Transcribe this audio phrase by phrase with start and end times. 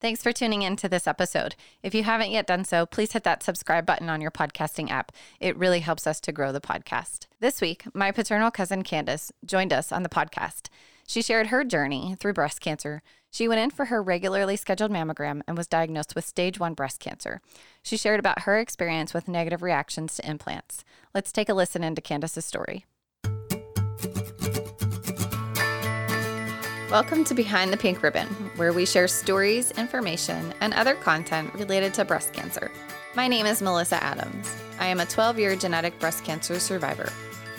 [0.00, 1.56] Thanks for tuning in to this episode.
[1.82, 5.10] If you haven't yet done so, please hit that subscribe button on your podcasting app.
[5.40, 7.26] It really helps us to grow the podcast.
[7.40, 10.68] This week, my paternal cousin Candace joined us on the podcast.
[11.08, 13.02] She shared her journey through breast cancer.
[13.32, 17.00] She went in for her regularly scheduled mammogram and was diagnosed with stage one breast
[17.00, 17.40] cancer.
[17.82, 20.84] She shared about her experience with negative reactions to implants.
[21.12, 22.84] Let's take a listen into Candace's story.
[26.90, 31.92] Welcome to Behind the Pink Ribbon, where we share stories, information, and other content related
[31.94, 32.70] to breast cancer.
[33.14, 34.56] My name is Melissa Adams.
[34.80, 37.12] I am a 12 year genetic breast cancer survivor.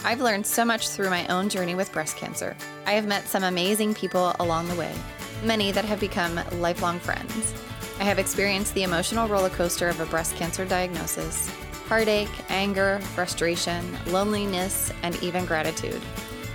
[0.04, 2.58] I've learned so much through my own journey with breast cancer.
[2.88, 4.96] I have met some amazing people along the way,
[5.44, 7.54] many that have become lifelong friends.
[8.00, 11.56] I have experienced the emotional roller coaster of a breast cancer diagnosis
[11.88, 16.02] heartache, anger, frustration, loneliness, and even gratitude.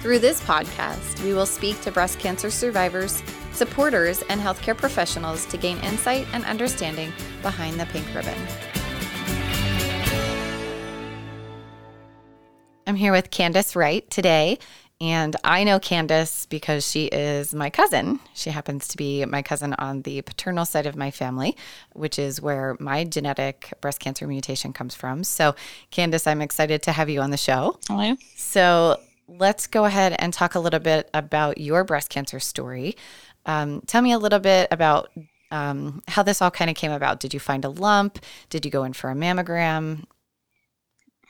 [0.04, 3.22] Through this podcast, we will speak to breast cancer survivors,
[3.52, 8.36] supporters, and healthcare professionals to gain insight and understanding behind the pink ribbon.
[12.86, 14.58] I'm here with Candace Wright today,
[15.00, 18.20] and I know Candace because she is my cousin.
[18.34, 21.56] She happens to be my cousin on the paternal side of my family,
[21.94, 25.24] which is where my genetic breast cancer mutation comes from.
[25.24, 25.54] So,
[25.90, 27.78] Candace, I'm excited to have you on the show.
[27.88, 28.16] Hello.
[28.36, 32.96] So, let's go ahead and talk a little bit about your breast cancer story.
[33.46, 35.10] Um, tell me a little bit about
[35.50, 37.20] um, how this all kind of came about.
[37.20, 38.18] Did you find a lump?
[38.50, 40.04] Did you go in for a mammogram?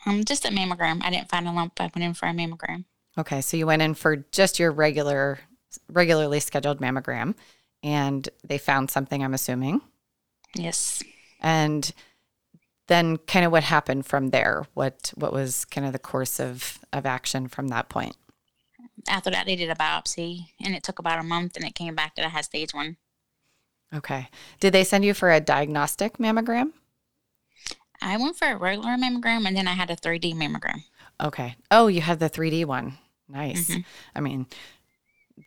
[0.06, 1.02] Um, just a mammogram.
[1.02, 1.74] I didn't find a lump.
[1.76, 2.84] But I went in for a mammogram.
[3.16, 5.38] Okay, so you went in for just your regular,
[5.88, 7.34] regularly scheduled mammogram,
[7.82, 9.22] and they found something.
[9.22, 9.80] I'm assuming.
[10.56, 11.02] Yes.
[11.40, 11.92] And
[12.86, 14.66] then kind of what happened from there?
[14.74, 18.16] What what was kind of the course of of action from that point?
[19.08, 21.94] After that they did a biopsy and it took about a month and it came
[21.94, 22.96] back that i had stage one.
[23.94, 24.28] Okay.
[24.60, 26.72] Did they send you for a diagnostic mammogram?
[28.02, 30.84] I went for a regular mammogram and then i had a 3d mammogram.
[31.22, 31.56] Okay.
[31.70, 32.98] Oh you had the 3d one.
[33.28, 33.70] Nice.
[33.70, 33.80] Mm-hmm.
[34.14, 34.46] i mean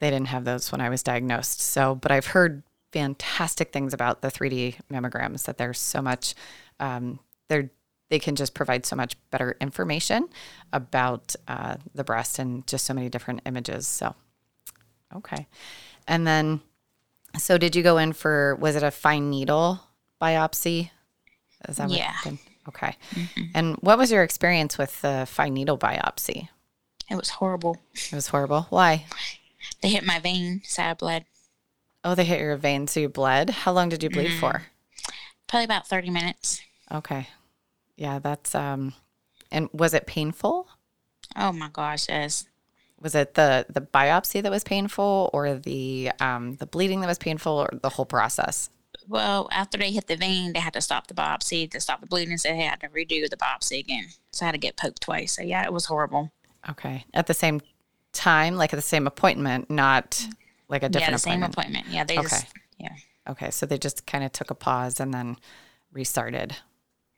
[0.01, 4.21] they didn't have those when i was diagnosed so but i've heard fantastic things about
[4.21, 6.33] the 3d mammograms that there's so much
[6.79, 7.69] um, they're
[8.09, 10.29] they can just provide so much better information
[10.71, 13.87] about uh, the breast and just so many different images.
[13.87, 14.15] So,
[15.15, 15.47] okay.
[16.07, 16.61] And then,
[17.37, 19.81] so did you go in for, was it a fine needle
[20.21, 20.91] biopsy?
[21.67, 22.15] Is that yeah.
[22.69, 22.95] okay.
[23.13, 23.41] Mm-hmm.
[23.53, 26.49] And what was your experience with the fine needle biopsy?
[27.09, 27.77] It was horrible.
[27.93, 28.67] It was horrible.
[28.69, 29.05] Why?
[29.81, 31.25] They hit my vein, so I bled.
[32.03, 33.49] Oh, they hit your vein, so you bled.
[33.49, 34.39] How long did you bleed mm-hmm.
[34.39, 34.63] for?
[35.47, 36.61] Probably about 30 minutes.
[36.91, 37.27] Okay.
[37.97, 38.93] Yeah, that's um
[39.51, 40.69] and was it painful?
[41.35, 42.45] Oh my gosh, yes.
[42.99, 47.17] Was it the the biopsy that was painful or the um the bleeding that was
[47.17, 48.69] painful or the whole process?
[49.07, 52.07] Well, after they hit the vein, they had to stop the biopsy to stop the
[52.07, 54.07] bleeding, so they had to redo the biopsy again.
[54.31, 55.33] So I had to get poked twice.
[55.33, 56.31] So yeah, it was horrible.
[56.69, 57.05] Okay.
[57.13, 57.61] At the same
[58.11, 60.27] time, like at the same appointment, not
[60.67, 61.87] like a different yeah, the same appointment.
[61.89, 62.27] Yeah, they okay.
[62.27, 62.47] just
[62.77, 62.95] yeah.
[63.29, 65.37] Okay, so they just kind of took a pause and then
[65.91, 66.57] restarted.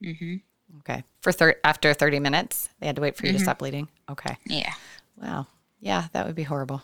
[0.03, 0.37] Mm-hmm.
[0.79, 1.03] Okay.
[1.21, 3.39] For thir- after 30 minutes, they had to wait for you mm-hmm.
[3.39, 3.87] to stop bleeding.
[4.09, 4.37] Okay.
[4.45, 4.73] Yeah.
[5.21, 5.47] Wow.
[5.81, 6.81] Yeah, that would be horrible.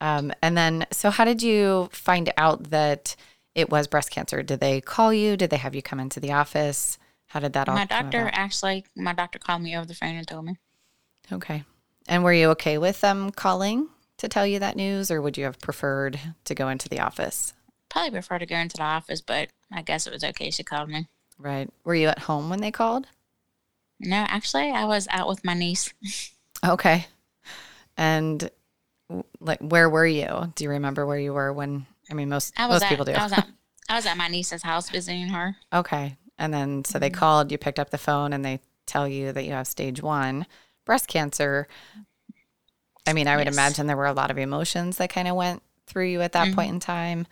[0.00, 3.16] Um, and then, so how did you find out that
[3.54, 4.42] it was breast cancer?
[4.42, 5.36] Did they call you?
[5.36, 6.98] Did they have you come into the office?
[7.26, 7.76] How did that all?
[7.76, 10.56] My doctor actually, my doctor called me over the phone and told me.
[11.30, 11.64] Okay.
[12.08, 15.44] And were you okay with them calling to tell you that news, or would you
[15.44, 17.54] have preferred to go into the office?
[17.88, 20.50] Probably prefer to go into the office, but I guess it was okay.
[20.50, 21.08] She called me.
[21.40, 21.70] Right.
[21.84, 23.06] Were you at home when they called?
[23.98, 25.92] No, actually, I was out with my niece.
[26.64, 27.06] okay.
[27.96, 28.50] And
[29.40, 30.52] like, where were you?
[30.54, 31.86] Do you remember where you were when?
[32.10, 33.12] I mean, most most at, people do.
[33.12, 33.46] I was, at,
[33.88, 35.56] I was at my niece's house visiting her.
[35.72, 36.16] Okay.
[36.38, 37.18] And then, so they mm-hmm.
[37.18, 37.52] called.
[37.52, 40.46] You picked up the phone, and they tell you that you have stage one
[40.84, 41.68] breast cancer.
[43.06, 43.54] I mean, I would yes.
[43.54, 46.48] imagine there were a lot of emotions that kind of went through you at that
[46.48, 46.56] mm-hmm.
[46.56, 47.26] point in time.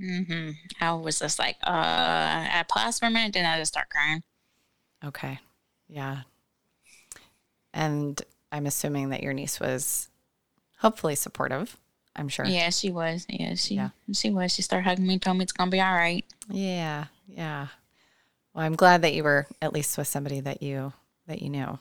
[0.00, 0.50] Mm-hmm.
[0.80, 4.22] I was just like, uh, I paused for a minute, then I just start crying.
[5.04, 5.38] Okay.
[5.88, 6.22] Yeah.
[7.74, 8.20] And
[8.52, 10.08] I'm assuming that your niece was
[10.78, 11.76] hopefully supportive.
[12.16, 12.44] I'm sure.
[12.44, 13.26] Yeah, she was.
[13.28, 13.90] Yeah, she yeah.
[14.12, 14.52] she was.
[14.52, 16.24] She started hugging me, told me it's gonna be all right.
[16.48, 17.68] Yeah, yeah.
[18.52, 20.92] Well, I'm glad that you were at least with somebody that you
[21.28, 21.78] that you knew.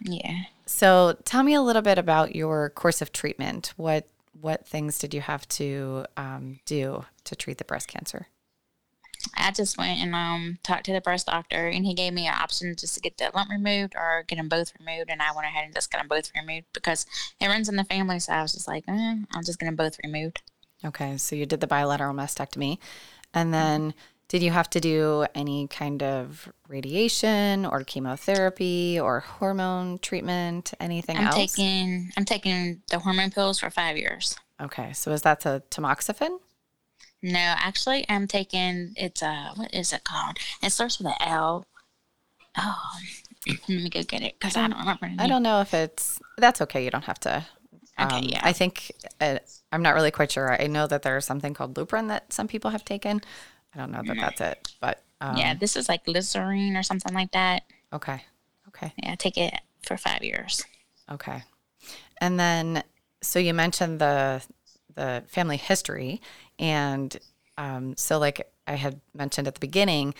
[0.00, 0.44] Yeah.
[0.64, 3.74] So tell me a little bit about your course of treatment.
[3.76, 8.28] What what things did you have to um, do to treat the breast cancer?
[9.36, 12.34] I just went and um, talked to the breast doctor, and he gave me an
[12.34, 15.10] option just to get the lump removed or get them both removed.
[15.10, 17.06] And I went ahead and just got them both removed because
[17.38, 18.18] it runs in the family.
[18.18, 20.40] So I was just like, eh, I'm just getting both removed.
[20.84, 22.78] Okay, so you did the bilateral mastectomy.
[23.34, 23.94] And then
[24.30, 30.72] did you have to do any kind of radiation or chemotherapy or hormone treatment?
[30.78, 31.34] Anything I'm else?
[31.34, 34.36] taking I'm taking the hormone pills for five years.
[34.62, 36.38] okay, so is that the tamoxifen?
[37.22, 40.38] No, actually, I'm taking it's a what is it called?
[40.62, 41.66] It starts with an L.
[42.56, 42.82] Oh,
[43.48, 45.10] let me go get it because I don't remember.
[45.18, 46.84] I don't know if it's that's okay.
[46.84, 47.44] You don't have to.
[48.00, 48.40] Okay, Um, yeah.
[48.44, 49.38] I think uh,
[49.72, 50.56] I'm not really quite sure.
[50.62, 53.20] I know that there's something called Lupron that some people have taken.
[53.74, 57.14] I don't know that that's it, but um, yeah, this is like glycerine or something
[57.14, 57.62] like that.
[57.92, 58.22] Okay.
[58.68, 58.92] Okay.
[59.02, 60.64] Yeah, take it for five years.
[61.10, 61.42] Okay.
[62.18, 62.84] And then,
[63.22, 64.42] so you mentioned the
[64.94, 66.20] the family history,
[66.58, 67.16] and
[67.58, 70.14] um, so like I had mentioned at the beginning,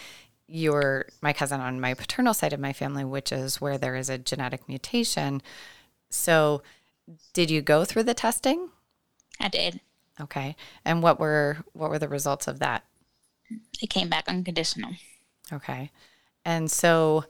[0.46, 4.11] you're my cousin on my paternal side of my family, which is where there is
[4.11, 5.43] a genetic mutation.
[6.11, 6.62] So,
[7.32, 8.70] did you go through the testing?
[9.38, 9.81] I did.
[10.20, 10.56] Okay.
[10.85, 12.85] And what were what were the results of that?
[13.82, 14.93] It came back unconditional.
[15.52, 15.91] Okay.
[16.44, 17.25] And so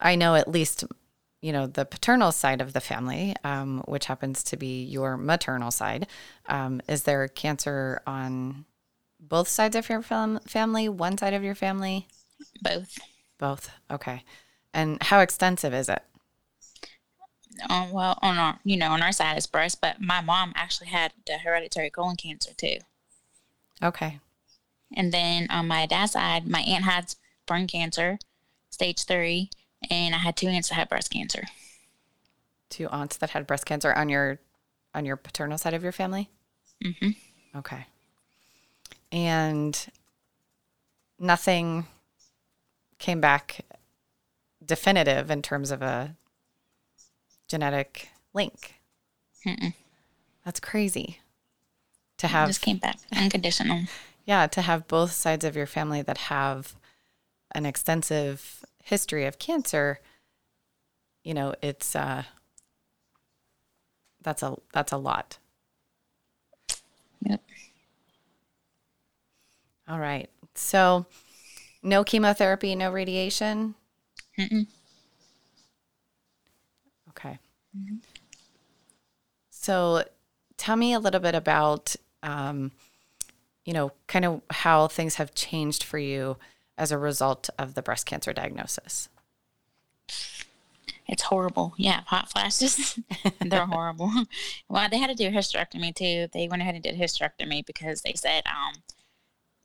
[0.00, 0.84] I know at least,
[1.40, 5.70] you know, the paternal side of the family, um, which happens to be your maternal
[5.70, 6.06] side.
[6.46, 8.64] Um, is there cancer on
[9.18, 12.06] both sides of your fam- family, one side of your family?
[12.62, 12.98] Both.
[13.38, 13.70] Both.
[13.90, 14.22] Okay.
[14.72, 16.02] And how extensive is it?
[17.70, 20.88] Um, well, on our you know on our side it's breast, but my mom actually
[20.88, 22.78] had the hereditary colon cancer too.
[23.82, 24.20] Okay.
[24.96, 27.14] And then on my dad's side, my aunt had
[27.46, 28.18] brain cancer,
[28.70, 29.50] stage three,
[29.90, 31.44] and I had two aunts that had breast cancer.
[32.70, 34.40] Two aunts that had breast cancer on your
[34.94, 36.30] on your paternal side of your family?
[36.82, 37.10] hmm
[37.54, 37.86] Okay.
[39.12, 39.86] And
[41.18, 41.86] nothing
[42.98, 43.60] came back
[44.64, 46.16] definitive in terms of a
[47.48, 48.74] genetic link.
[49.46, 49.74] Mm-mm.
[50.44, 51.20] That's crazy.
[52.18, 53.82] To It have just came back unconditional.
[54.26, 56.76] yeah, to have both sides of your family that have
[57.52, 60.00] an extensive history of cancer,
[61.24, 62.24] you know, it's uh
[64.22, 65.38] that's a that's a lot.
[67.22, 67.40] Yep.
[69.88, 70.28] All right.
[70.54, 71.06] So
[71.82, 73.74] no chemotherapy, no radiation.
[74.38, 74.66] Mm-mm.
[77.10, 77.38] Okay.
[79.50, 80.04] So
[80.56, 82.72] tell me a little bit about, um,
[83.66, 86.38] you know, kind of how things have changed for you
[86.78, 89.10] as a result of the breast cancer diagnosis.
[91.08, 91.74] It's horrible.
[91.76, 92.98] Yeah, hot flashes.
[93.40, 94.10] They're horrible.
[94.68, 96.26] Well, they had to do a hysterectomy too.
[96.32, 98.82] They went ahead and did a hysterectomy because they said um,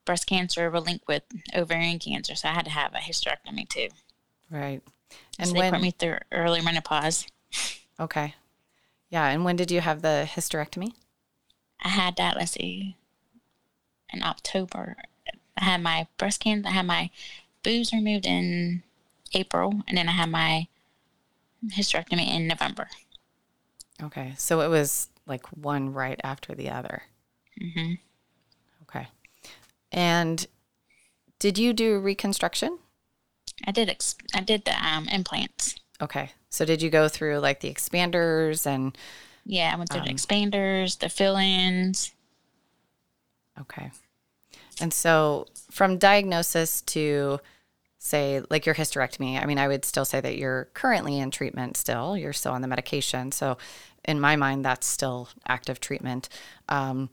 [0.05, 1.23] breast cancer were linked with
[1.55, 2.35] ovarian cancer.
[2.35, 3.87] So I had to have a hysterectomy too.
[4.51, 4.81] Right.
[5.39, 7.25] And And so they when, put me through early menopause.
[7.99, 8.35] okay.
[9.09, 9.27] Yeah.
[9.27, 10.93] And when did you have the hysterectomy?
[11.83, 12.95] I had that, let's see,
[14.11, 14.97] in October.
[15.57, 17.09] I had my breast cancer, I had my
[17.63, 18.83] boobs removed in
[19.33, 20.67] April, and then I had my
[21.69, 22.87] hysterectomy in November.
[24.01, 24.33] Okay.
[24.37, 27.03] So it was like one right after the other.
[27.61, 27.93] Mm-hmm.
[28.83, 29.07] Okay.
[29.91, 30.45] And
[31.39, 32.79] did you do reconstruction?
[33.65, 35.75] I did ex- I did the um, implants.
[36.01, 36.31] Okay.
[36.49, 38.97] So did you go through like the expanders and
[39.45, 42.11] Yeah, I went through Um, the expanders, the fill-ins.
[43.61, 43.91] Okay.
[44.79, 47.39] And so from diagnosis to
[47.99, 51.77] say like your hysterectomy, I mean I would still say that you're currently in treatment
[51.77, 52.17] still.
[52.17, 53.31] You're still on the medication.
[53.31, 53.57] So
[54.05, 56.29] in my mind that's still active treatment.
[56.69, 57.09] Um,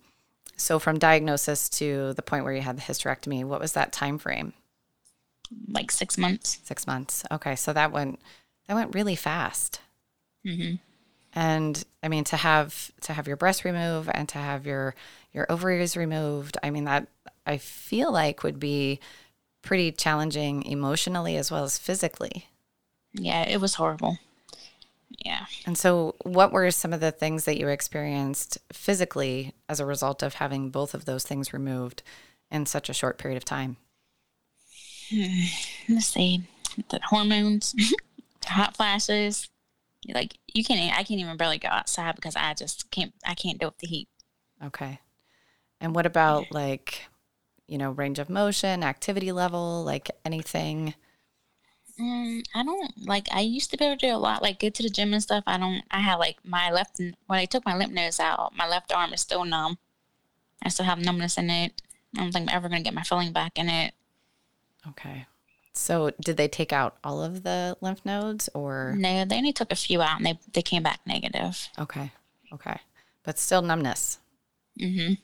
[0.57, 4.19] so from diagnosis to the point where you had the hysterectomy, what was that time
[4.19, 4.55] frame?
[5.69, 6.59] like six months.
[6.65, 7.25] 6 months.
[7.31, 7.57] Okay.
[7.57, 8.21] So that went
[8.67, 9.81] that went really fast.
[10.45, 10.75] hmm
[11.35, 14.95] and i mean to have to have your breast removed and to have your
[15.33, 17.07] your ovaries removed i mean that
[17.47, 18.99] i feel like would be
[19.63, 22.47] pretty challenging emotionally as well as physically
[23.13, 24.19] Yeah, it was horrible.
[25.25, 25.47] Yeah.
[25.67, 30.23] and so what were some of the things that you experienced physically as a result
[30.23, 32.03] of having both of those things removed
[32.51, 33.77] in such a short period of time
[35.11, 35.45] hmm,
[35.89, 36.43] Let's see.
[36.91, 37.75] The hormones,
[38.47, 39.49] hot flashes.
[40.15, 40.97] Like you can't.
[40.97, 43.13] I can't even barely go outside because I just can't.
[43.27, 44.09] I can't deal with the heat.
[44.65, 45.01] okay
[45.81, 47.07] and what about like
[47.67, 50.95] you know range of motion activity level like anything
[51.99, 53.27] Mm, I don't like.
[53.33, 55.21] I used to be able to do a lot, like get to the gym and
[55.21, 55.43] stuff.
[55.49, 55.83] I don't.
[55.91, 56.99] I have like my left.
[57.01, 59.79] When I took my lymph nodes out, my left arm is still numb.
[60.63, 61.83] I still have numbness in it.
[62.17, 63.95] I don't think I'm ever gonna get my feeling back in it.
[64.91, 65.27] Okay.
[65.73, 69.73] So did they take out all of the lymph nodes or No, they only took
[69.73, 71.69] a few out and they they came back negative.
[71.81, 72.13] okay.
[72.53, 72.79] Okay.
[73.25, 74.19] But still numbness.
[74.79, 75.15] hmm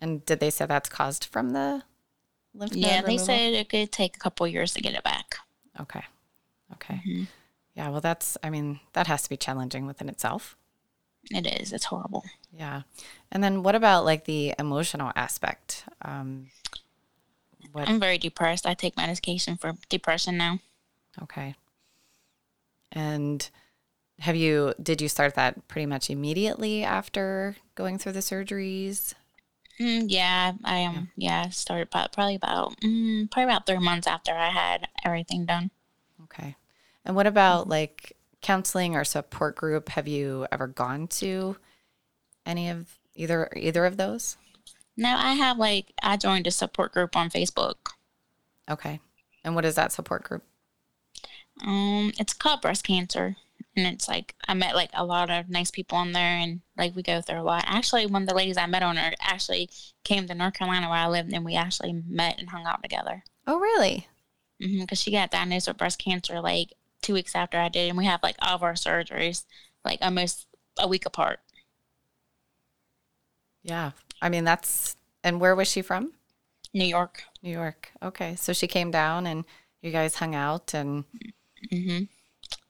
[0.00, 1.82] And did they say that's caused from the
[2.54, 3.26] lymph node Yeah, they removal?
[3.26, 5.36] said it could take a couple years to get it back.
[5.78, 6.04] Okay.
[6.72, 7.02] Okay.
[7.06, 7.26] Mhm.
[7.74, 7.88] Yeah.
[7.90, 8.36] Well, that's.
[8.42, 10.56] I mean, that has to be challenging within itself.
[11.30, 11.72] It is.
[11.72, 12.24] It's horrible.
[12.52, 12.82] Yeah.
[13.30, 15.84] And then what about like the emotional aspect?
[16.02, 16.48] Um,
[17.72, 17.88] what?
[17.88, 18.66] I'm very depressed.
[18.66, 20.58] I take medication for depression now.
[21.22, 21.54] Okay.
[22.92, 23.48] And
[24.20, 24.74] have you?
[24.82, 29.14] Did you start that pretty much immediately after going through the surgeries?
[29.80, 31.10] Mm, yeah, I am.
[31.16, 35.70] yeah, started about, probably about mm, probably about three months after I had everything done.
[36.24, 36.56] Okay.
[37.04, 39.88] And what about like counseling or support group?
[39.90, 41.56] Have you ever gone to
[42.44, 44.36] any of either either of those?
[44.98, 47.76] No, I have like I joined a support group on Facebook.
[48.70, 49.00] Okay.
[49.42, 50.42] And what is that support group?
[51.62, 53.36] Um, it's called breast cancer,
[53.84, 56.94] and it's like I met like a lot of nice people on there, and like
[56.94, 57.64] we go through a lot.
[57.66, 59.70] Actually, one of the ladies I met on there actually
[60.04, 63.24] came to North Carolina where I lived, and we actually met and hung out together.
[63.46, 64.06] Oh, really?
[64.58, 68.04] Because she got diagnosed with breast cancer like two weeks after I did, and we
[68.04, 69.44] have like all of our surgeries
[69.84, 70.46] like almost
[70.78, 71.40] a week apart.
[73.62, 73.92] Yeah.
[74.22, 76.12] I mean, that's and where was she from?
[76.72, 77.24] New York.
[77.42, 77.90] New York.
[78.02, 78.36] Okay.
[78.36, 79.44] So she came down and
[79.82, 81.04] you guys hung out and
[81.70, 82.04] hmm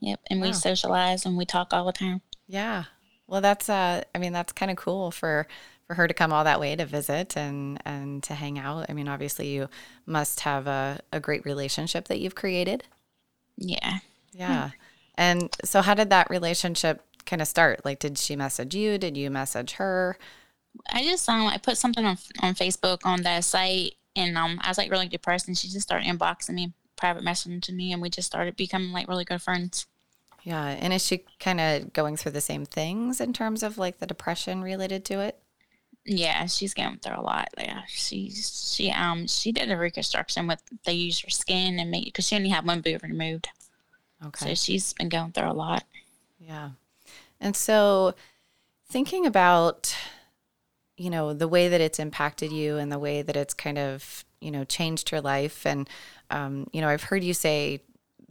[0.01, 0.47] Yep, and Wow.
[0.49, 2.23] we socialize and we talk all the time.
[2.47, 2.85] yeah.
[3.27, 5.47] Well, that's uh I mean, that's kind of cool for
[5.87, 8.87] for her to come all that way to visit and and to hang out.
[8.89, 9.69] I mean, obviously you
[10.05, 12.85] must have a a great relationship that you've created.
[13.57, 13.99] Yeah.
[14.33, 14.71] Yeah.
[15.17, 17.85] And so how did that relationship kind of start?
[17.85, 18.99] Like did she message you?
[18.99, 20.17] Did you message her?
[20.93, 24.69] I just um I put something on on Facebook on that site and um I
[24.71, 28.03] was like really depressed and she just started inboxing me, private messaging to me and
[28.03, 29.87] we just started becoming like really good friends.
[30.43, 30.65] Yeah.
[30.65, 34.07] And is she kind of going through the same things in terms of like the
[34.07, 35.39] depression related to it?
[36.07, 37.49] Yeah, she's going through a lot.
[37.59, 42.07] Yeah, she's she um she did a reconstruction with they used her skin and made
[42.07, 43.49] because she only had one boob removed,
[44.25, 44.47] Okay.
[44.49, 45.85] so she's been going through a lot.
[46.39, 46.71] Yeah.
[47.39, 48.15] And so
[48.89, 49.95] thinking about
[50.97, 54.25] you know the way that it's impacted you and the way that it's kind of
[54.41, 55.89] you know changed your life and
[56.31, 57.83] um, you know I've heard you say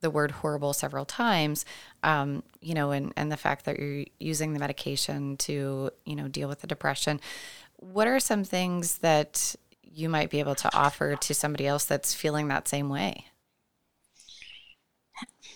[0.01, 1.65] the word horrible several times
[2.03, 6.27] um, you know and and the fact that you're using the medication to you know
[6.27, 7.19] deal with the depression.
[7.77, 12.13] What are some things that you might be able to offer to somebody else that's
[12.13, 13.25] feeling that same way?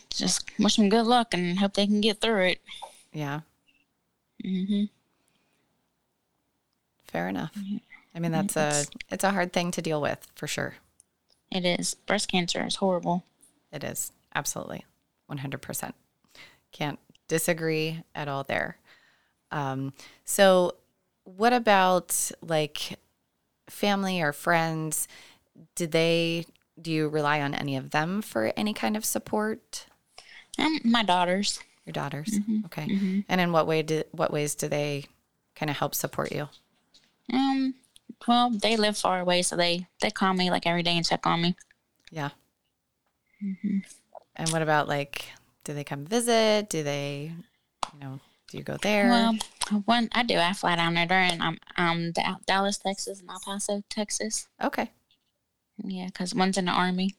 [0.09, 2.61] Just wish them good luck and hope they can get through it.
[3.11, 3.41] yeah.
[4.43, 4.85] Mm-hmm.
[7.07, 7.57] fair enough.
[8.13, 10.75] I mean that's a it's a hard thing to deal with for sure.
[11.51, 11.93] It is.
[11.93, 13.23] Breast cancer is horrible.
[13.71, 14.85] It is absolutely
[15.31, 15.93] 100%.
[16.71, 18.77] Can't disagree at all there.
[19.51, 19.93] Um,
[20.25, 20.75] so,
[21.25, 22.99] what about like
[23.69, 25.07] family or friends?
[25.75, 26.45] Do they,
[26.81, 29.85] do you rely on any of them for any kind of support?
[30.57, 31.59] Um, my daughters.
[31.85, 32.39] Your daughters?
[32.65, 33.23] Okay.
[33.27, 35.05] And in what way do, what ways do they
[35.55, 36.47] kind of help support you?
[37.31, 37.75] Um,
[38.27, 41.25] well, they live far away, so they they call me like every day and check
[41.25, 41.55] on me.
[42.11, 42.29] Yeah.
[44.35, 45.25] And what about like,
[45.63, 46.69] do they come visit?
[46.69, 47.31] Do they,
[47.93, 49.09] you know, do you go there?
[49.09, 49.35] Well,
[49.85, 50.37] one I do.
[50.37, 54.47] I fly down there during um um Da- Dallas, Texas, and El Paso, Texas.
[54.61, 54.91] okay.
[55.83, 57.15] Yeah, because one's in the army.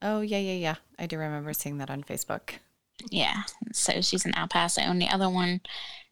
[0.00, 0.74] Oh, yeah, yeah, yeah.
[0.98, 2.52] I do remember seeing that on Facebook.
[3.10, 5.60] Yeah, so she's in El Paso, and the other one,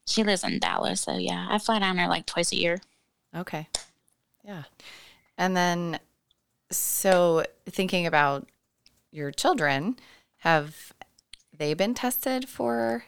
[0.06, 1.00] she lives in Dallas.
[1.00, 2.80] So yeah, I fly down there like twice a year.
[3.34, 3.68] Okay.
[4.44, 4.64] Yeah.
[5.38, 5.98] And then,
[6.70, 8.46] so thinking about
[9.10, 9.96] your children,
[10.38, 10.92] have
[11.56, 13.04] they been tested for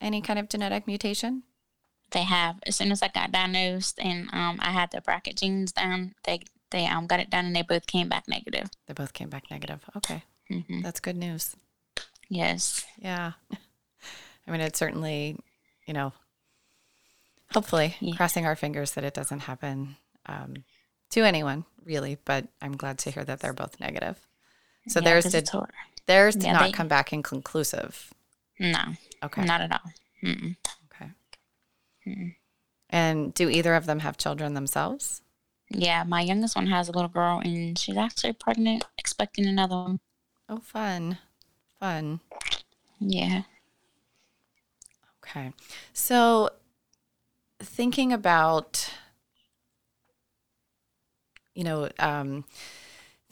[0.00, 1.42] any kind of genetic mutation?
[2.10, 5.72] They have as soon as I got diagnosed and um I had the BRCA genes
[5.72, 6.14] down.
[6.24, 6.40] They
[6.70, 8.70] they um got it done and they both came back negative.
[8.86, 9.84] They both came back negative.
[9.96, 10.22] Okay.
[10.48, 11.56] hmm That's good news.
[12.28, 12.84] Yes.
[12.98, 13.32] Yeah.
[14.46, 15.38] I mean, it's certainly,
[15.86, 16.12] you know,
[17.52, 18.16] hopefully Yeah.
[18.16, 20.64] crossing our fingers that it doesn't happen um,
[21.10, 24.18] to anyone really, but I'm glad to hear that they're both negative.
[24.88, 25.46] So Yeah, 'cause did
[26.06, 28.12] theirs did Yeah, not they- come back inconclusive.
[28.58, 29.44] No, Okay.
[29.44, 29.92] not at all.
[30.22, 30.56] Mm-mm.
[30.92, 31.10] Okay.
[32.06, 32.36] Mm.
[32.90, 35.22] And do either of them have children themselves?
[35.70, 40.00] Yeah, my youngest one has a little girl, and she's actually pregnant, expecting another one.
[40.48, 41.18] Oh, fun.
[41.80, 42.20] Fun.
[43.00, 43.42] Yeah.
[45.24, 45.52] Okay.
[45.92, 46.50] So
[47.58, 48.90] thinking about
[51.54, 52.44] you know, um,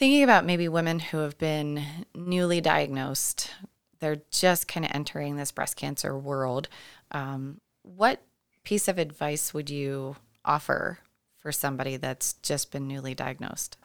[0.02, 1.80] thinking about maybe women who have been
[2.12, 3.52] newly diagnosed,
[4.00, 6.68] they're just kind of entering this breast cancer world.
[7.12, 8.20] Um, what
[8.64, 10.98] piece of advice would you offer
[11.38, 13.76] for somebody that's just been newly diagnosed?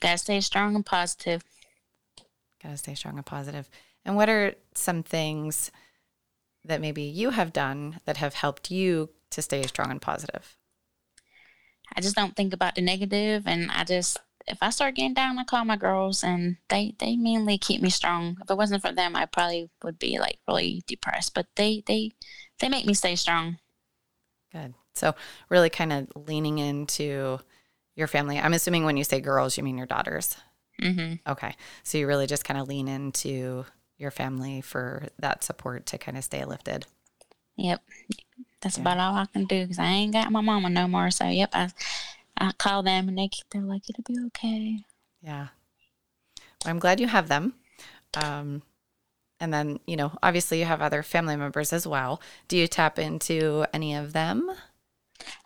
[0.00, 1.42] Gotta stay strong and positive.
[2.62, 3.68] Gotta stay strong and positive.
[4.06, 5.70] And what are some things
[6.64, 10.56] that maybe you have done that have helped you to stay strong and positive?
[11.94, 15.38] I just don't think about the negative, and I just if I start getting down,
[15.38, 18.36] I call my girls, and they they mainly keep me strong.
[18.42, 21.34] If it wasn't for them, I probably would be like really depressed.
[21.34, 22.12] But they they
[22.60, 23.58] they make me stay strong.
[24.52, 24.74] Good.
[24.94, 25.14] So
[25.48, 27.38] really, kind of leaning into
[27.94, 28.38] your family.
[28.38, 30.36] I'm assuming when you say girls, you mean your daughters.
[30.80, 31.54] hmm Okay.
[31.82, 33.64] So you really just kind of lean into
[33.98, 36.86] your family for that support to kind of stay lifted.
[37.56, 37.82] Yep,
[38.60, 38.82] that's Yeah.
[38.82, 41.10] about all I can do because I ain't got my mama no more.
[41.10, 41.70] So yep, I
[42.38, 44.78] I call them and they they're like it'll be okay.
[45.22, 45.48] Yeah.
[46.64, 47.54] Well, I'm glad you have them.
[48.14, 48.62] Um,
[49.40, 52.20] and then, you know, obviously you have other family members as well.
[52.48, 54.50] Do you tap into any of them?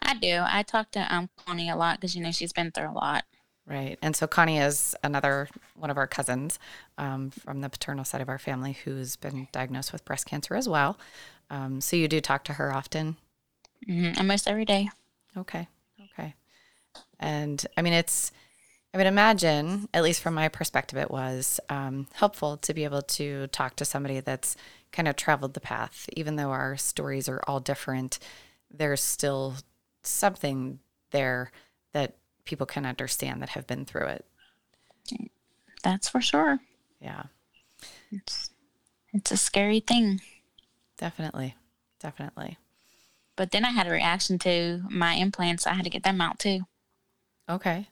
[0.03, 0.43] I do.
[0.45, 3.25] I talk to um Connie a lot because you know she's been through a lot.
[3.67, 3.99] Right.
[4.03, 6.59] And so Connie is another one of our cousins
[6.99, 10.69] um, from the paternal side of our family who's been diagnosed with breast cancer as
[10.69, 10.99] well.
[11.51, 13.17] Um, so you do talk to her often?
[13.87, 14.91] hmm Almost every day.
[15.37, 15.69] Okay.
[17.19, 18.33] And I mean, it's,
[18.95, 23.03] I would imagine, at least from my perspective, it was um, helpful to be able
[23.03, 24.57] to talk to somebody that's
[24.93, 26.09] kind of traveled the path.
[26.15, 28.19] Even though our stories are all different,
[28.71, 29.57] there's still
[30.03, 30.81] something
[31.11, 31.53] there
[31.93, 34.25] that people can understand that have been through it.
[35.83, 36.61] That's for sure.
[37.01, 37.25] Yeah,
[38.13, 38.51] It's
[39.13, 40.21] it's a scary thing.
[40.97, 41.57] definitely.
[42.01, 42.59] Definitely.
[43.37, 45.67] But then I had a reaction to my implants.
[45.67, 46.67] I had to get them out too.
[47.51, 47.89] Okay.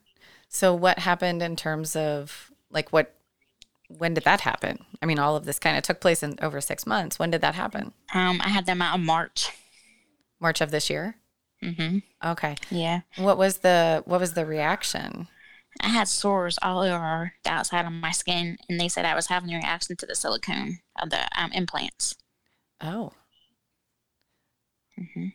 [0.47, 3.13] So what happened in terms of like what
[3.87, 4.85] when did that happen?
[5.01, 7.17] I mean, all of this kind of took place in over 6 months.
[7.17, 7.91] When did that happen?
[8.13, 9.49] Um, I had them out in March.
[10.39, 11.15] March of this year?
[11.63, 12.55] Mm hmm Okay.
[12.69, 15.27] Yeah, What was the what was the reaction?
[15.81, 19.27] I had sores all over the outside of my skin, and they said I was
[19.27, 22.15] having a reaction to the silicone of the um, implants.
[22.81, 23.13] Oh.
[24.99, 25.27] Mm hmm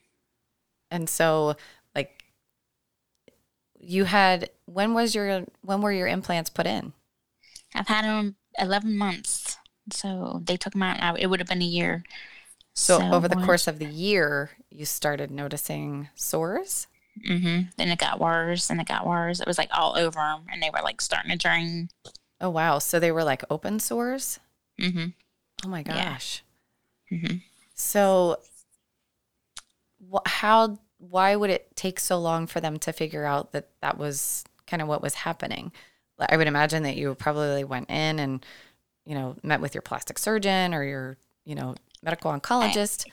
[0.90, 1.56] And so
[1.94, 2.23] like
[3.86, 6.92] you had when was your when were your implants put in?
[7.74, 9.58] I've had them 11 months,
[9.92, 10.98] so they took them out.
[11.00, 12.04] and It would have been a year.
[12.76, 16.86] So, over the what- course of the year, you started noticing sores?
[17.28, 17.68] Mm-hmm.
[17.76, 19.38] Then it got worse, and it got worse.
[19.40, 21.88] It was like all over them, and they were like starting to drain.
[22.40, 22.78] Oh wow.
[22.80, 24.40] So they were like open sores?
[24.80, 25.06] Mm-hmm.
[25.64, 26.12] Oh my Yeah.
[26.12, 26.42] gosh.
[27.12, 27.36] Mm-hmm.
[27.76, 28.40] So,
[30.12, 33.98] wh- how, why would it take so long for them to figure out that that
[33.98, 35.72] was kind of what was happening?
[36.18, 38.44] I would imagine that you probably went in and,
[39.04, 43.06] you know, met with your plastic surgeon or your, you know, medical oncologist.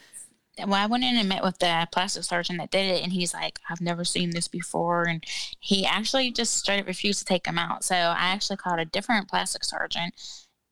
[0.60, 3.34] Well, I went in and met with the plastic surgeon that did it, and he's
[3.34, 5.24] like, "I've never seen this before," and
[5.60, 7.84] he actually just straight up refused to take them out.
[7.84, 10.12] So I actually called a different plastic surgeon,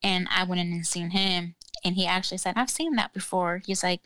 [0.04, 3.62] and I went in and seen him, and he actually said, "I've seen that before."
[3.66, 4.02] He's like,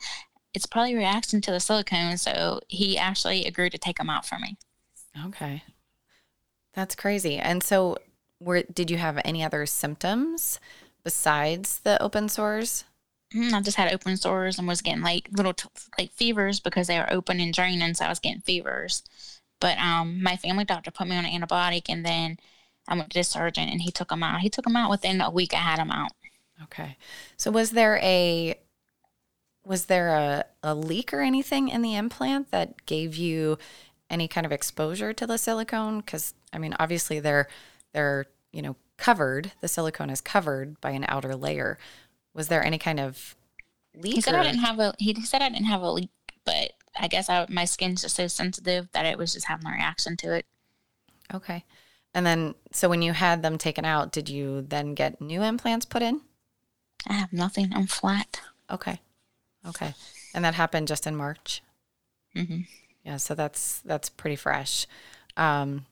[0.54, 4.38] "It's probably reacting to the silicone," so he actually agreed to take them out for
[4.40, 4.58] me.
[5.26, 5.64] Okay.
[6.74, 7.38] That's crazy.
[7.38, 7.98] And so,
[8.40, 10.60] were, did you have any other symptoms
[11.04, 12.86] besides the open sores?
[13.34, 16.88] Mm, I just had open sores and was getting like little t- like fevers because
[16.88, 19.04] they were open and draining, so I was getting fevers.
[19.60, 22.38] But um, my family doctor put me on an antibiotic, and then
[22.88, 24.42] I went to the surgeon, and he took them out.
[24.42, 25.54] He took them out within a week.
[25.54, 26.12] I had them out.
[26.64, 26.98] Okay.
[27.38, 28.56] So was there a
[29.66, 33.58] was there a, a leak or anything in the implant that gave you
[34.10, 36.00] any kind of exposure to the silicone?
[36.00, 37.48] Because I mean, obviously they're
[37.94, 39.52] they're you know covered.
[39.62, 41.78] The silicone is covered by an outer layer.
[42.34, 43.36] Was there any kind of
[43.96, 44.16] leak?
[44.16, 44.94] He said or- I didn't have a.
[45.00, 46.10] He said I didn't have a leak,
[46.46, 49.72] but I guess I, my skin's just so sensitive that it was just having a
[49.72, 50.46] reaction to it.
[51.34, 51.64] okay.
[52.16, 55.84] And then, so when you had them taken out, did you then get new implants
[55.84, 56.22] put in?
[57.08, 57.72] I have nothing.
[57.74, 58.40] I'm flat.
[58.70, 59.02] Okay.
[59.68, 59.94] Okay.
[60.34, 61.62] And that happened just in March.
[62.36, 62.66] hmm
[63.04, 64.88] Yeah, so that's that's pretty fresh.
[65.38, 65.86] Um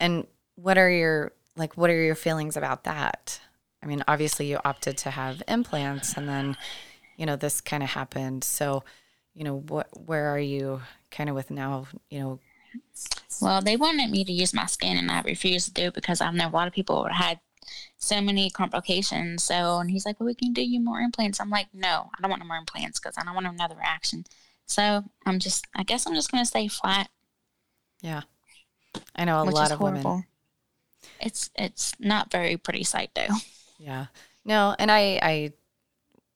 [0.00, 3.40] and what are your like what are your feelings about that?
[3.82, 6.56] I mean, obviously you opted to have implants and then
[7.16, 8.44] you know this kind of happened.
[8.44, 8.84] So,
[9.34, 12.40] you know, what where are you kind of with now, you know,
[13.40, 16.20] Well, they wanted me to use my skin, and I refused to do it because
[16.20, 17.40] I know a lot of people had
[17.98, 19.42] so many complications.
[19.44, 22.20] So, and he's like, "Well, we can do you more implants." I'm like, "No, I
[22.20, 24.24] don't want no more implants because I don't want another reaction."
[24.66, 27.08] So, I'm just, I guess, I'm just gonna stay flat,
[28.02, 28.22] yeah.
[29.16, 30.10] I know a lot of horrible.
[30.10, 30.26] women.
[31.20, 33.28] It's it's not very pretty sight though.
[33.78, 34.06] Yeah.
[34.44, 35.52] No, and I I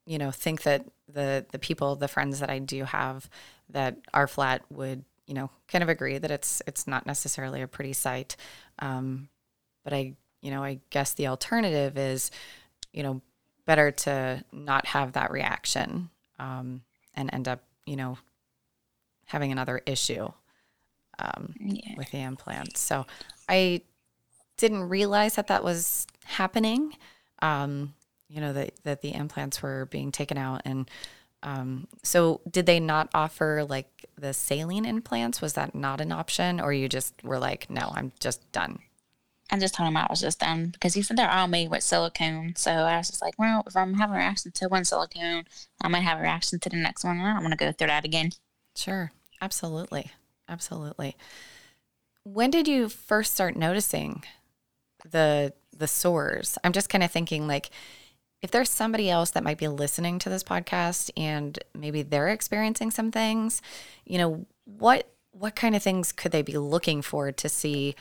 [0.05, 3.31] you know, think that the the people, the friends that I do have
[3.71, 7.69] that are flat would you know, kind of agree that it's it's not necessarily a
[7.69, 8.37] pretty sight.
[8.79, 9.29] Um,
[9.85, 10.15] but I,
[10.47, 12.31] you know, I guess the alternative is,
[12.93, 13.21] you know,
[13.65, 16.83] better to not have that reaction um,
[17.15, 18.17] and end up, you know,
[19.25, 20.29] having another issue
[21.19, 21.95] um, Yeah.
[21.97, 22.79] with the implants.
[22.79, 23.07] So
[23.49, 23.83] I
[24.57, 26.93] didn't realize that that was happening.
[27.43, 27.95] Um,
[28.29, 30.89] you know that that the implants were being taken out, and
[31.43, 35.41] um, so did they not offer like the saline implants?
[35.41, 38.79] Was that not an option, or you just were like, no, I'm just done?
[39.51, 41.83] I just told him I was just done because he said they're all made with
[41.83, 42.55] silicone.
[42.57, 45.45] So I was just like, well, if I'm having a reaction to one silicone,
[45.81, 47.21] I might have a reaction to the next one.
[47.21, 48.31] I don't want to go through that again.
[48.75, 50.11] Sure, absolutely,
[50.49, 51.17] absolutely.
[52.25, 54.25] When did you first start noticing
[55.09, 56.59] the the sores?
[56.65, 57.71] I'm just kind of thinking like
[58.43, 62.91] if there's somebody else that might be listening to this podcast and maybe they're experiencing
[62.91, 63.63] some things,
[64.05, 67.95] you know, what what kind of things could they be looking for to see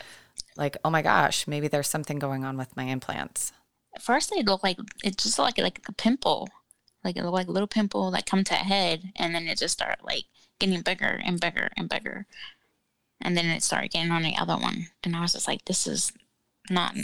[0.57, 3.51] like, oh my gosh, maybe there's something going on with my implants?
[3.95, 6.49] At first, they look like it just like like a pimple,
[7.03, 9.57] like it looked like a little pimple that come to a head, and then it
[9.57, 10.25] just started like
[10.59, 12.25] getting bigger and bigger and bigger,
[13.21, 14.87] and then it started getting on the other one.
[15.03, 16.11] And I was just like, this is
[16.69, 16.95] not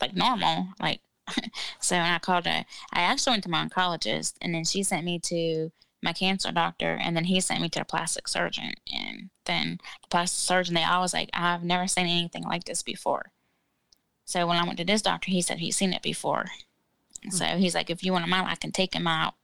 [0.00, 1.00] like normal, like.
[1.80, 5.20] so I called her, I actually went to my oncologist, and then she sent me
[5.20, 5.70] to
[6.02, 10.08] my cancer doctor, and then he sent me to the plastic surgeon, and then the
[10.08, 13.32] plastic surgeon they always like, I've never seen anything like this before.
[14.24, 16.46] So when I went to this doctor, he said he's seen it before.
[17.30, 19.34] So he's like, if you want him out, I can take him out,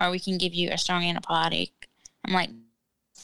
[0.00, 1.70] or we can give you a strong antibiotic.
[2.24, 2.50] I'm like,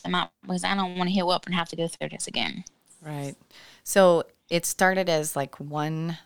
[0.05, 2.27] I'm out because I don't want to heal up and have to go through this
[2.27, 2.65] again.
[3.01, 3.37] Right.
[3.85, 6.19] So it started as like one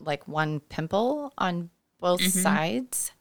[0.00, 1.70] like one pimple on
[2.00, 2.42] both Mhm.
[2.42, 3.12] sides.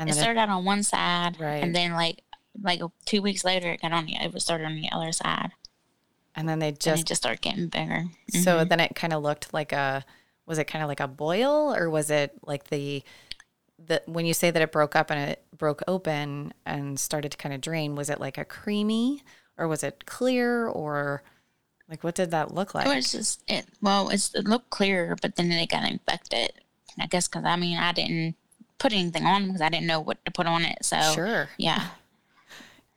[0.00, 1.62] And it then it, started out on one side, Right.
[1.62, 2.22] and then like
[2.60, 5.50] like two weeks later, it got on the it was started on the other side,
[6.34, 8.06] and then they and just it just started getting bigger.
[8.30, 8.68] So Mhm.
[8.68, 10.04] then it kind of looked like a
[10.46, 13.04] was it kind of like a boil or was it like the
[13.78, 17.38] the when you say that it broke up and it broke open and started to
[17.38, 19.22] kind of drain, was it like a creamy
[19.56, 21.22] or was it clear or
[21.88, 22.86] like what did that look like?
[22.86, 23.66] It was just it.
[23.80, 26.52] Well, it looked clear, but then it got infected.
[26.98, 28.34] I guess because I mean I didn't
[28.80, 30.84] put anything on because I didn't know what to put on it.
[30.84, 31.48] So sure.
[31.56, 31.88] yeah.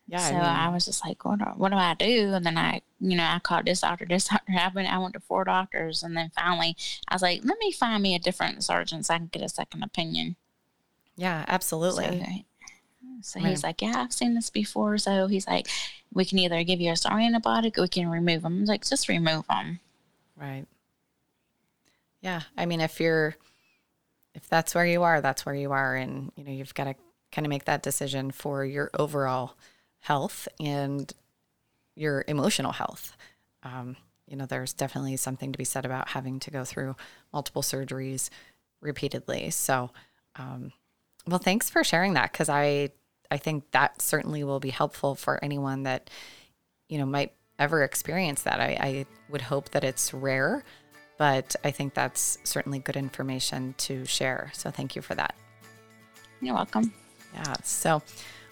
[0.06, 0.30] Yeah.
[0.30, 2.34] so I I, was just like, what do, what do I do?
[2.34, 4.52] And then I, you know, I called this doctor, this doctor.
[4.52, 6.76] I went, I went to four doctors, and then finally,
[7.08, 9.50] I was like, let me find me a different surgeon so I can get a
[9.50, 10.36] second opinion.
[11.16, 12.44] yeah, absolutely.
[13.22, 14.98] So, so he's like, yeah, I've seen this before.
[14.98, 15.68] So he's like,
[16.14, 18.58] we can either give you a strong antibiotic or we can remove them.
[18.58, 19.80] I was like, just remove them.
[20.36, 20.66] Right.
[22.22, 22.42] Yeah.
[22.58, 23.38] I mean, if you're,
[24.36, 25.96] if that's where you are, that's where you are.
[25.96, 26.96] And, you know, you've got to
[27.32, 29.56] kind of make that decision for your overall
[30.00, 31.12] health and
[31.96, 33.16] your emotional health.
[33.64, 33.96] Um,
[34.28, 36.96] you know, there's definitely something to be said about having to go through
[37.32, 38.30] multiple surgeries
[38.82, 39.50] repeatedly.
[39.50, 39.92] So,
[40.36, 40.72] um,
[41.28, 42.90] well, thanks for sharing that because I,
[43.32, 46.10] I think that certainly will be helpful for anyone that,
[46.90, 48.60] you know, might ever experience that.
[48.60, 50.64] I, I would hope that it's rare,
[51.18, 54.52] but I think that's certainly good information to share.
[54.54, 55.36] So thank you for that.
[56.42, 56.94] You're welcome.
[57.34, 57.54] Yeah.
[57.64, 58.02] So,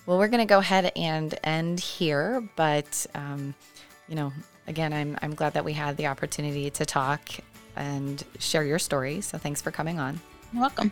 [0.06, 3.54] well, we're going to go ahead and end here, but, um,
[4.08, 4.32] you know,
[4.67, 7.30] again, I'm, I'm glad that we had the opportunity to talk
[7.76, 9.21] and share your story.
[9.21, 10.19] So thanks for coming on.
[10.54, 10.91] You're welcome.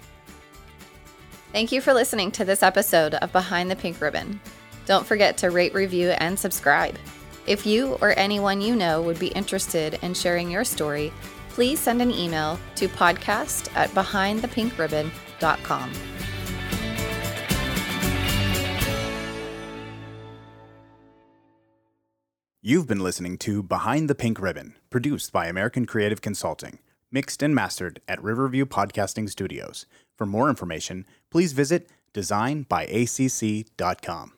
[1.51, 4.39] Thank you for listening to this episode of Behind the Pink Ribbon.
[4.85, 6.95] Don't forget to rate, review, and subscribe.
[7.47, 11.11] If you or anyone you know would be interested in sharing your story,
[11.59, 15.91] please send an email to podcast at behindthepinkribbon.com.
[22.61, 26.79] You've been listening to Behind the Pink Ribbon, produced by American Creative Consulting,
[27.11, 29.85] mixed and mastered at Riverview Podcasting Studios.
[30.17, 34.31] For more information, please visit designbyacc.com.